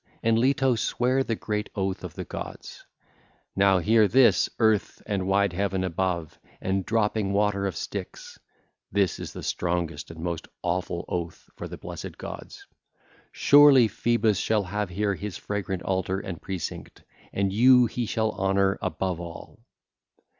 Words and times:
And 0.23 0.39
Leto 0.39 0.73
sware 0.73 1.23
the 1.23 1.35
great 1.35 1.69
oath 1.75 2.03
of 2.03 2.15
the 2.15 2.23
gods: 2.25 2.87
'Now 3.55 3.77
hear 3.77 4.07
this, 4.07 4.49
Earth 4.57 4.99
and 5.05 5.27
wide 5.27 5.53
Heaven 5.53 5.83
above, 5.83 6.39
and 6.59 6.83
dropping 6.83 7.33
water 7.33 7.67
of 7.67 7.75
Styx 7.75 8.39
(this 8.91 9.19
is 9.19 9.31
the 9.31 9.43
strongest 9.43 10.09
and 10.09 10.19
most 10.21 10.47
awful 10.63 11.05
oath 11.07 11.47
for 11.55 11.67
the 11.67 11.77
blessed 11.77 12.17
gods), 12.17 12.65
surely 13.31 13.87
Phoebus 13.87 14.39
shall 14.39 14.63
have 14.63 14.89
here 14.89 15.13
his 15.13 15.37
fragrant 15.37 15.83
altar 15.83 16.19
and 16.19 16.41
precinct, 16.41 17.03
and 17.31 17.53
you 17.53 17.85
he 17.85 18.07
shall 18.07 18.31
honour 18.31 18.79
above 18.81 19.19
all.' 19.21 19.59
(ll. 19.59 19.65